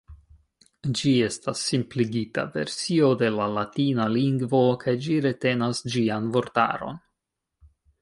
[0.99, 7.03] Ĝi estas simpligita versio de la latina lingvo, kaj ĝi retenas ĝian vortaron.